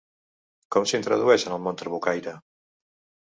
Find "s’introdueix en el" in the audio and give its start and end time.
0.91-1.61